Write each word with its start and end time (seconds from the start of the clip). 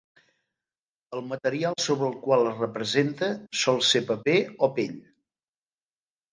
El 1.17 1.21
material 1.33 1.75
sobre 1.83 2.09
el 2.09 2.17
qual 2.25 2.49
es 2.53 2.57
representa 2.63 3.31
sol 3.67 3.81
ser 3.93 4.05
paper 4.11 4.37
o 4.71 4.75
pell. 4.81 5.01